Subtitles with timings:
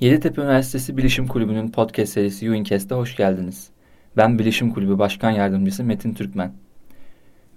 [0.00, 3.68] Yeditepe Üniversitesi Bilişim Kulübü'nün podcast serisi UINCAST'e hoş geldiniz.
[4.16, 6.52] Ben Bilişim Kulübü Başkan Yardımcısı Metin Türkmen.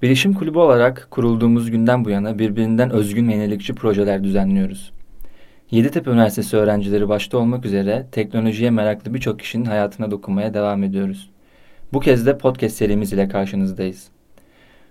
[0.02, 4.92] Bilişim Kulübü olarak kurulduğumuz günden bu yana birbirinden özgün yenilikçi projeler düzenliyoruz.
[5.72, 11.30] Yeditepe Üniversitesi öğrencileri başta olmak üzere teknolojiye meraklı birçok kişinin hayatına dokunmaya devam ediyoruz.
[11.94, 14.08] Bu kez de podcast serimiz ile karşınızdayız.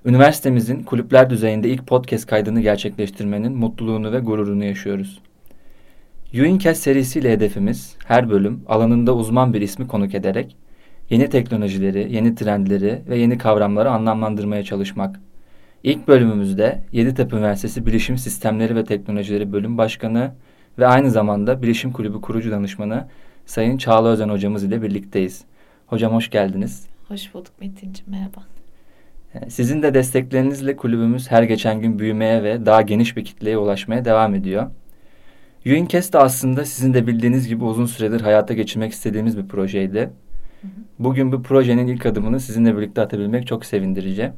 [0.04, 5.20] Üniversitemizin kulüpler düzeyinde ilk podcast kaydını gerçekleştirmenin mutluluğunu ve gururunu yaşıyoruz.
[6.34, 10.56] Uincast serisiyle hedefimiz her bölüm alanında uzman bir ismi konuk ederek
[11.10, 15.20] yeni teknolojileri, yeni trendleri ve yeni kavramları anlamlandırmaya çalışmak.
[15.82, 20.32] İlk bölümümüzde Yeditepe Üniversitesi Bilişim Sistemleri ve Teknolojileri Bölüm Başkanı
[20.78, 23.08] ve aynı zamanda Bilişim Kulübü kurucu danışmanı
[23.46, 25.44] Sayın Çağla Özen hocamız ile birlikteyiz.
[25.86, 26.86] Hocam hoş geldiniz.
[27.08, 28.42] Hoş bulduk Metin'ciğim merhaba.
[29.34, 34.04] Ee, sizin de desteklerinizle kulübümüz her geçen gün büyümeye ve daha geniş bir kitleye ulaşmaya
[34.04, 34.70] devam ediyor.
[35.66, 40.10] Uincast de aslında sizin de bildiğiniz gibi uzun süredir hayata geçirmek istediğimiz bir projeydi.
[40.98, 44.32] Bugün bu projenin ilk adımını sizinle birlikte atabilmek çok sevindirici.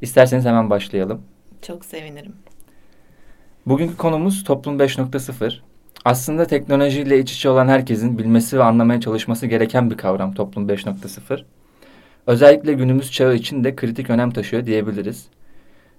[0.00, 1.22] İsterseniz hemen başlayalım.
[1.62, 2.32] Çok sevinirim.
[3.66, 5.54] Bugünkü konumuz Toplum 5.0.
[6.04, 11.44] Aslında teknolojiyle iç içe olan herkesin bilmesi ve anlamaya çalışması gereken bir kavram Toplum 5.0.
[12.26, 15.28] Özellikle günümüz çağı için de kritik önem taşıyor diyebiliriz.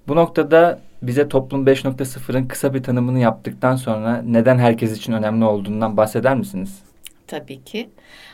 [0.08, 5.98] Bu noktada bize Toplum 5.0'ın kısa bir tanımını yaptıktan sonra neden herkes için önemli olduğundan
[5.98, 6.84] bahseder misiniz?
[7.30, 7.90] Tabii ki.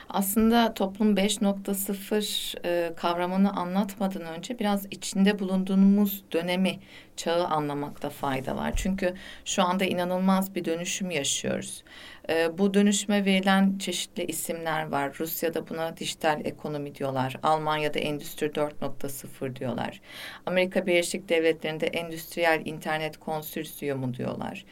[0.10, 6.80] Aslında toplum 5.0 e, kavramını anlatmadan önce biraz içinde bulunduğumuz dönemi,
[7.16, 8.74] çağı anlamakta fayda var.
[8.76, 9.14] Çünkü
[9.46, 11.84] şu anda inanılmaz bir dönüşüm yaşıyoruz.
[12.30, 15.16] E, bu dönüşüme verilen çeşitli isimler var.
[15.20, 17.38] Rusya'da buna dijital ekonomi diyorlar.
[17.44, 20.02] Almanya'da Endüstri 4.0 diyorlar.
[20.46, 24.66] Amerika Birleşik Devletleri'nde Endüstriyel İnternet Konsürsiyumu diyorlar.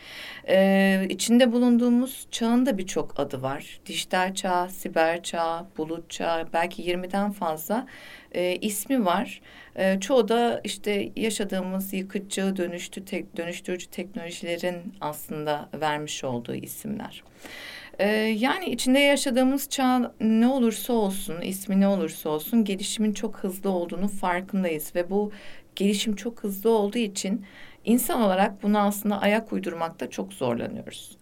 [0.48, 3.80] E, içinde bulunduğumuz çağın da birçok adı var.
[3.86, 7.88] Dijital çağ, siber çağ, bulut çağ, belki 20'den fazla
[8.34, 9.42] e, ismi var.
[9.76, 17.24] E, çoğu da işte yaşadığımız yıkıcı, dönüştü, tek, dönüştürücü teknolojilerin aslında vermiş olduğu isimler.
[18.00, 23.70] E, yani içinde yaşadığımız çağ ne olursa olsun, ismi ne olursa olsun gelişimin çok hızlı
[23.70, 25.32] olduğunu farkındayız ve bu
[25.76, 27.46] gelişim çok hızlı olduğu için
[27.86, 31.18] insan olarak buna aslında ayak uydurmakta çok zorlanıyoruz.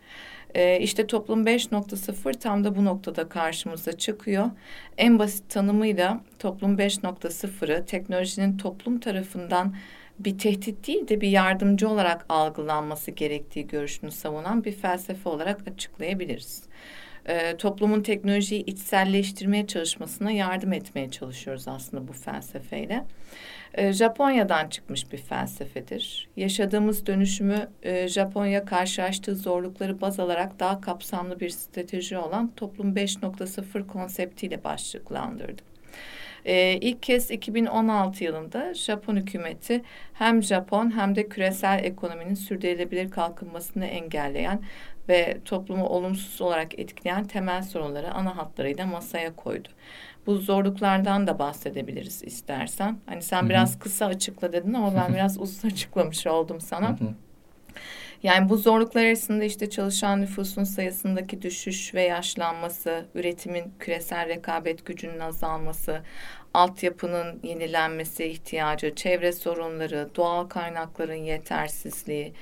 [0.56, 4.50] E, işte toplum 5.0 tam da bu noktada karşımıza çıkıyor.
[4.98, 9.76] En basit tanımıyla toplum 5.0'ı teknolojinin toplum tarafından
[10.20, 16.64] bir tehdit değil de bir yardımcı olarak algılanması gerektiği görüşünü savunan bir felsefe olarak açıklayabiliriz.
[17.26, 23.06] E, toplumun teknolojiyi içselleştirmeye çalışmasına yardım etmeye çalışıyoruz aslında bu felsefeyle.
[23.74, 26.30] E, Japonya'dan çıkmış bir felsefedir.
[26.38, 33.88] Yaşadığımız dönüşümü e, Japonya karşılaştığı zorlukları baz alarak daha kapsamlı bir strateji olan Toplum 5.0
[33.88, 35.71] konseptiyle başlıklandırdı.
[36.46, 39.82] Ee, ilk kez 2016 yılında Japon hükümeti
[40.14, 44.62] hem Japon hem de küresel ekonominin sürdürülebilir kalkınmasını engelleyen
[45.10, 49.70] ve toplumu olumsuz olarak etkileyen temel sorunları ana hatlarıyla masaya koydu.
[50.26, 52.98] Bu zorluklardan da bahsedebiliriz istersen.
[53.06, 53.50] Hani sen Hı-hı.
[53.50, 56.90] biraz kısa açıkla dedin ama ben biraz uzun açıklamış oldum sana.
[56.90, 57.14] Hı-hı.
[58.24, 65.20] Yani bu zorluklar arasında işte çalışan nüfusun sayısındaki düşüş ve yaşlanması, üretimin küresel rekabet gücünün
[65.20, 66.02] azalması,
[66.54, 72.34] altyapının yenilenmesi ihtiyacı, çevre sorunları, doğal kaynakların yetersizliği,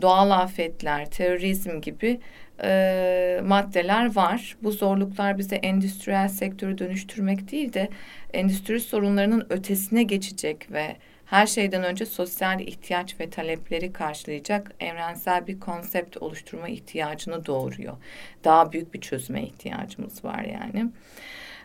[0.00, 2.20] doğal afetler, terörizm gibi
[2.62, 4.56] e, maddeler var.
[4.62, 7.88] Bu zorluklar bize endüstriyel sektörü dönüştürmek değil de
[8.32, 10.96] endüstri sorunlarının ötesine geçecek ve
[11.32, 17.96] her şeyden önce sosyal ihtiyaç ve talepleri karşılayacak evrensel bir konsept oluşturma ihtiyacını doğuruyor.
[18.44, 20.90] Daha büyük bir çözüme ihtiyacımız var yani.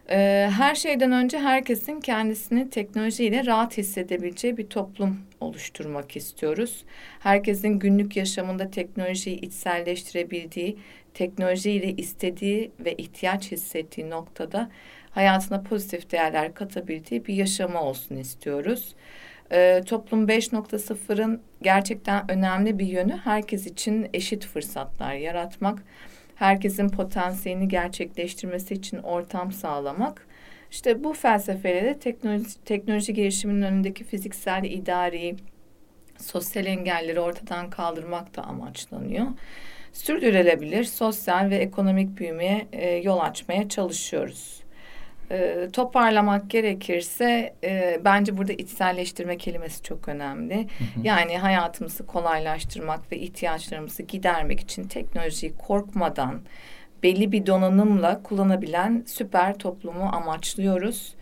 [0.09, 6.85] Ee, her şeyden önce herkesin kendisini teknolojiyle rahat hissedebileceği bir toplum oluşturmak istiyoruz.
[7.19, 10.77] Herkesin günlük yaşamında teknolojiyi içselleştirebildiği,
[11.13, 14.69] teknolojiyle istediği ve ihtiyaç hissettiği noktada
[15.11, 18.95] hayatına pozitif değerler katabildiği bir yaşamı olsun istiyoruz.
[19.51, 25.83] Ee, toplum 5.0'ın gerçekten önemli bir yönü herkes için eşit fırsatlar yaratmak
[26.35, 30.27] herkesin potansiyelini gerçekleştirmesi için ortam sağlamak.
[30.71, 35.35] İşte bu felsefeyle de teknoloji, teknoloji gelişiminin önündeki fiziksel, idari,
[36.17, 39.25] sosyal engelleri ortadan kaldırmak da amaçlanıyor.
[39.93, 44.61] Sürdürülebilir sosyal ve ekonomik büyümeye e, yol açmaya çalışıyoruz.
[45.31, 50.55] E, toparlamak gerekirse e, bence burada içselleştirme kelimesi çok önemli.
[50.55, 50.67] Hı hı.
[51.03, 56.41] Yani hayatımızı kolaylaştırmak ve ihtiyaçlarımızı gidermek için teknolojiyi korkmadan
[57.03, 61.15] belli bir donanımla kullanabilen süper toplumu amaçlıyoruz.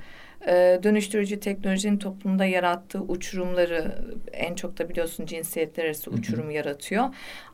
[0.48, 7.06] Ee, dönüştürücü teknolojinin toplumda yarattığı uçurumları en çok da biliyorsun cinsiyetler arası uçurum yaratıyor.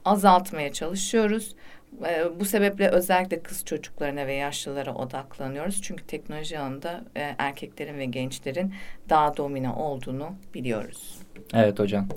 [0.06, 1.56] Azaltmaya çalışıyoruz.
[2.05, 5.81] Ee, bu sebeple özellikle kız çocuklarına ve yaşlılara odaklanıyoruz.
[5.81, 8.73] Çünkü teknoloji alanında e, erkeklerin ve gençlerin
[9.09, 11.17] daha domine olduğunu biliyoruz.
[11.53, 12.07] Evet hocam.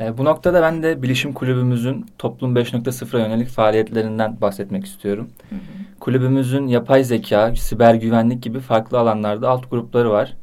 [0.00, 5.30] E, bu noktada ben de Bilişim Kulübümüzün Toplum 5.0'a yönelik faaliyetlerinden bahsetmek istiyorum.
[5.50, 5.60] Hı hı.
[6.00, 10.36] Kulübümüzün yapay zeka, siber güvenlik gibi farklı alanlarda alt grupları var.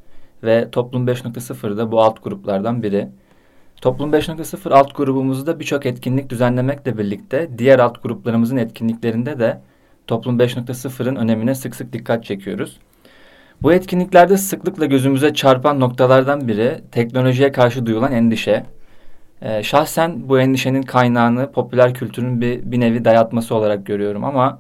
[0.44, 3.08] Ve Toplum 5.0 da bu alt gruplardan biri.
[3.82, 9.62] Toplum 5.0 alt grubumuzda birçok etkinlik düzenlemekle birlikte diğer alt gruplarımızın etkinliklerinde de
[10.08, 12.80] Toplum 5.0'ın önemine sık sık dikkat çekiyoruz.
[13.62, 18.66] Bu etkinliklerde sıklıkla gözümüze çarpan noktalardan biri teknolojiye karşı duyulan endişe.
[19.42, 24.60] Ee, şahsen bu endişenin kaynağını popüler kültürün bir, bir nevi dayatması olarak görüyorum ama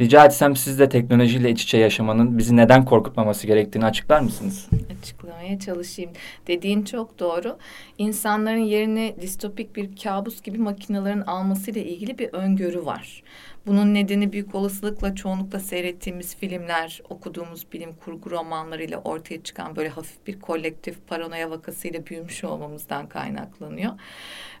[0.00, 4.68] rica etsem siz de teknolojiyle iç içe yaşamanın bizi neden korkutmaması gerektiğini açıklar mısınız?
[5.00, 6.10] Açıklamaya çalışayım.
[6.46, 7.58] Dediğin çok doğru.
[7.98, 13.22] İnsanların yerini distopik bir kabus gibi makinelerin almasıyla ilgili bir öngörü var.
[13.66, 20.26] Bunun nedeni büyük olasılıkla çoğunlukla seyrettiğimiz filmler, okuduğumuz bilim kurgu romanlarıyla ortaya çıkan böyle hafif
[20.26, 23.92] bir kolektif paranoya vakasıyla büyümüş olmamızdan kaynaklanıyor.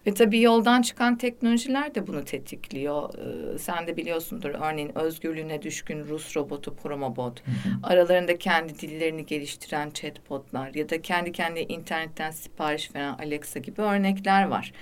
[0.06, 3.14] Ve tabii yoldan çıkan teknolojiler de bunu tetikliyor.
[3.14, 4.92] Ee, sen de biliyorsundur örneğin
[5.26, 7.42] özgürlüğüne düşkün Rus robotu Promobot,
[7.82, 14.44] aralarında kendi dillerini geliştiren chatbotlar ya da kendi kendine internetten sipariş veren Alexa gibi örnekler
[14.44, 14.72] var.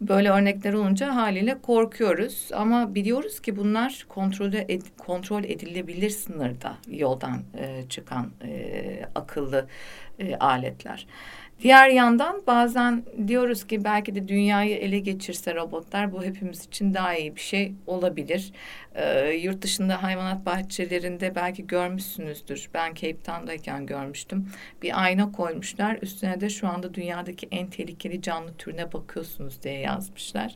[0.00, 7.42] Böyle örnekler olunca haliyle korkuyoruz ama biliyoruz ki bunlar kontrol, ed kontrol edilebilir sınırda yoldan
[7.58, 9.66] e, çıkan e, akıllı
[10.18, 11.06] e, aletler.
[11.62, 17.14] Diğer yandan bazen diyoruz ki belki de dünyayı ele geçirse robotlar bu hepimiz için daha
[17.16, 18.52] iyi bir şey olabilir.
[18.94, 22.70] Ee, yurt dışında hayvanat bahçelerinde belki görmüşsünüzdür.
[22.74, 24.48] Ben Cape Town'dayken görmüştüm.
[24.82, 25.98] Bir ayna koymuşlar.
[26.02, 30.54] Üstüne de şu anda dünyadaki en tehlikeli canlı türüne bakıyorsunuz diye yazmışlar.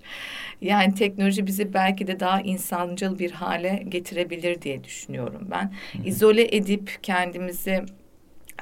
[0.61, 5.73] Yani teknoloji bizi belki de daha insancıl bir hale getirebilir diye düşünüyorum ben.
[6.05, 7.85] İzole edip kendimizi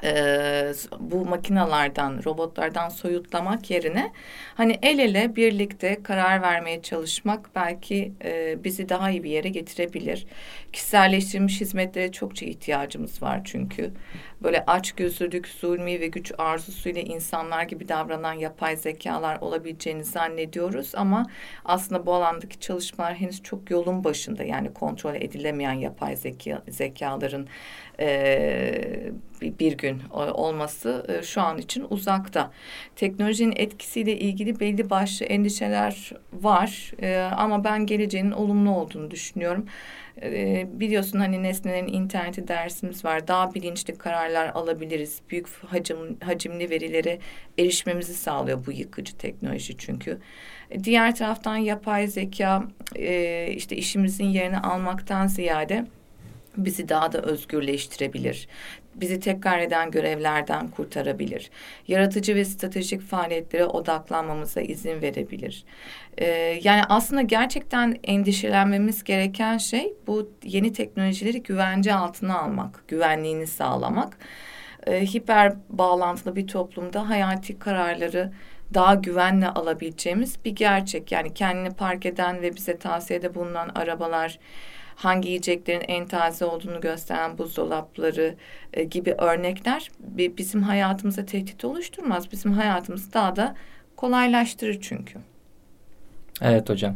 [0.03, 4.11] e, bu makinalardan, robotlardan soyutlamak yerine
[4.55, 10.25] hani el ele birlikte karar vermeye çalışmak belki e, bizi daha iyi bir yere getirebilir.
[10.73, 13.91] Kişiselleştirilmiş hizmetlere çokça ihtiyacımız var çünkü.
[14.43, 21.25] Böyle aç gözlülük, zulmi ve güç arzusuyla insanlar gibi davranan yapay zekalar olabileceğini zannediyoruz ama
[21.65, 24.43] aslında bu alandaki çalışmalar henüz çok yolun başında.
[24.43, 27.47] Yani kontrol edilemeyen yapay zeka, zekaların
[27.99, 32.51] e, bir gün olması e, şu an için uzakta.
[32.95, 39.65] Teknolojinin etkisiyle ilgili belli başlı endişeler var e, ama ben geleceğinin olumlu olduğunu düşünüyorum.
[40.21, 43.27] E, biliyorsun hani nesnelerin interneti dersimiz var.
[43.27, 45.21] Daha bilinçli kararlar alabiliriz.
[45.29, 47.19] Büyük hacim, hacimli verilere
[47.59, 50.19] erişmemizi sağlıyor bu yıkıcı teknoloji çünkü.
[50.83, 52.63] Diğer taraftan yapay zeka
[53.55, 55.85] işte işimizin yerini almaktan ziyade
[56.57, 58.47] bizi daha da özgürleştirebilir.
[58.95, 61.49] Bizi tekrar eden görevlerden kurtarabilir.
[61.87, 65.65] Yaratıcı ve stratejik faaliyetlere odaklanmamıza izin verebilir.
[66.17, 74.17] Ee, yani aslında gerçekten endişelenmemiz gereken şey bu yeni teknolojileri güvence altına almak, güvenliğini sağlamak.
[74.87, 78.31] Ee, hiper bağlantılı bir toplumda hayati kararları
[78.73, 81.11] daha güvenle alabileceğimiz bir gerçek.
[81.11, 84.39] Yani kendini park eden ve bize tavsiyede bulunan arabalar
[84.95, 88.35] hangi yiyeceklerin en taze olduğunu gösteren buzdolapları
[88.73, 92.31] e, gibi örnekler bizim hayatımıza tehdit oluşturmaz.
[92.31, 93.55] Bizim hayatımızı daha da
[93.95, 95.19] kolaylaştırır çünkü.
[96.41, 96.95] Evet hocam.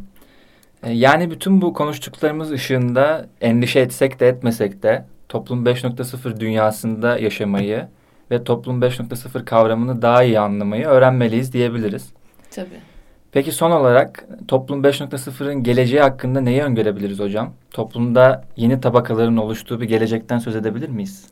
[0.84, 7.88] E, yani bütün bu konuştuklarımız ışığında endişe etsek de etmesek de toplum 5.0 dünyasında yaşamayı
[8.32, 12.10] ve toplum 5.0 kavramını daha iyi anlamayı öğrenmeliyiz diyebiliriz.
[12.52, 12.89] Tabii.
[13.32, 17.54] Peki son olarak toplum 5.0'ın geleceği hakkında neyi öngörebiliriz hocam?
[17.72, 21.28] Toplumda yeni tabakaların oluştuğu bir gelecekten söz edebilir miyiz?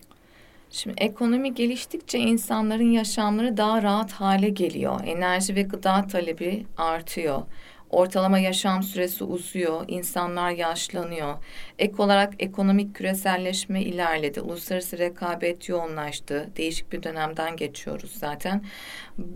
[0.71, 4.99] Şimdi ekonomi geliştikçe insanların yaşamları daha rahat hale geliyor.
[5.05, 7.41] Enerji ve gıda talebi artıyor.
[7.89, 11.35] Ortalama yaşam süresi uzuyor, insanlar yaşlanıyor.
[11.79, 16.49] Ek olarak ekonomik küreselleşme ilerledi, uluslararası rekabet yoğunlaştı.
[16.57, 18.63] Değişik bir dönemden geçiyoruz zaten.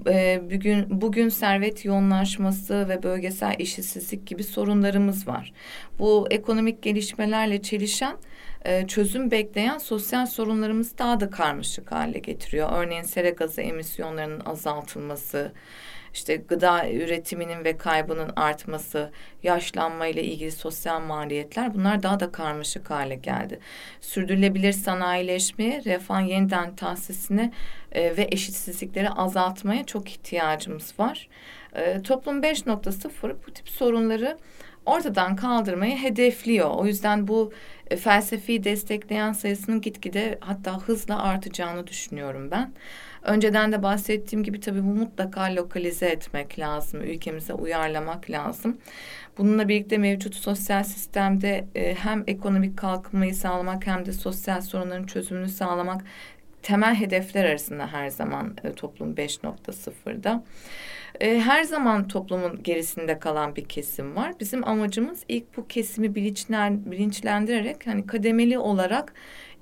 [0.08, 5.54] Ee, bugün bugün servet yoğunlaşması ve bölgesel işsizlik gibi sorunlarımız var.
[6.00, 8.18] Bu ekonomik gelişmelerle çelişen
[8.66, 12.70] e, çözüm bekleyen sosyal sorunlarımız daha da karmaşık hale getiriyor.
[12.74, 15.52] Örneğin sera gazı emisyonlarının azaltılması,
[16.14, 19.12] işte gıda üretiminin ve kaybının artması,
[19.44, 23.60] yaşlanma ile ilgili sosyal maliyetler bunlar daha da karmaşık hale geldi.
[24.02, 27.52] Sürdürülebilir sanayileşmeye, refah yeniden tahsisine
[27.92, 31.28] e, ve eşitsizlikleri azaltmaya çok ihtiyacımız var.
[31.76, 34.38] E, toplum 5.0 bu tip sorunları
[34.86, 36.70] ortadan kaldırmayı hedefliyor.
[36.70, 37.52] O yüzden bu
[37.92, 42.74] e, felsefi destekleyen sayısının gitgide hatta hızla artacağını düşünüyorum ben.
[43.24, 48.78] Önceden de bahsettiğim gibi tabii bu mutlaka lokalize etmek lazım, ülkemize uyarlamak lazım.
[49.38, 55.50] Bununla birlikte mevcut sosyal sistemde e, hem ekonomik kalkınmayı sağlamak hem de sosyal sorunların çözümünü
[55.50, 56.02] sağlamak
[56.62, 60.44] temel hedefler arasında her zaman e, toplum 5.0'da.
[61.20, 64.34] E, her zaman toplumun gerisinde kalan bir kesim var.
[64.40, 69.14] Bizim amacımız ilk bu kesimi bilinçlen, bilinçlendirerek hani kademeli olarak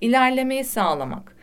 [0.01, 1.36] ilerlemeyi sağlamak.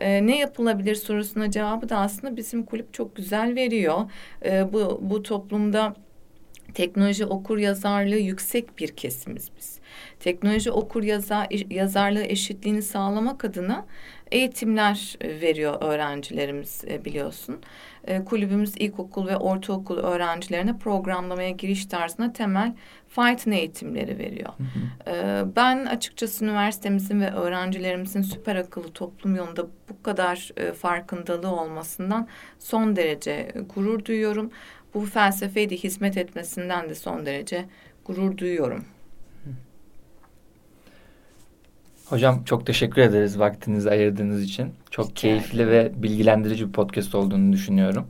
[0.00, 4.10] E, ne yapılabilir sorusuna cevabı da aslında bizim kulüp çok güzel veriyor.
[4.44, 5.94] E, bu, bu toplumda
[6.74, 9.78] teknoloji okur yazarlığı yüksek bir kesimiz biz.
[10.20, 13.86] Teknoloji okur yazar, yazarlığı eşitliğini sağlamak adına
[14.32, 17.60] eğitimler e, veriyor öğrencilerimiz e, biliyorsun.
[18.04, 22.72] E, kulübümüz ilkokul ve ortaokul öğrencilerine programlamaya giriş tarzına temel
[23.08, 24.52] Python eğitimleri veriyor.
[25.56, 33.52] Ben açıkçası üniversitemizin ve öğrencilerimizin süper akıllı toplum yolunda bu kadar farkındalığı olmasından son derece
[33.74, 34.50] gurur duyuyorum.
[34.94, 37.64] Bu felsefeyi de hizmet etmesinden de son derece
[38.04, 38.84] gurur duyuyorum.
[42.10, 44.74] Hocam çok teşekkür ederiz vaktinizi ayırdığınız için.
[44.90, 48.06] Çok Rica keyifli ve bilgilendirici bir podcast olduğunu düşünüyorum.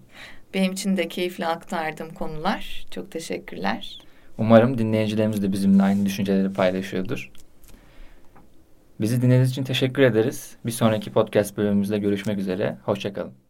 [0.55, 2.87] Benim için de keyifli aktardığım konular.
[2.91, 3.99] Çok teşekkürler.
[4.39, 7.31] Umarım dinleyicilerimiz de bizimle aynı düşünceleri paylaşıyordur.
[9.01, 10.57] Bizi dinlediğiniz için teşekkür ederiz.
[10.67, 12.79] Bir sonraki podcast bölümümüzde görüşmek üzere.
[12.85, 13.50] Hoşçakalın.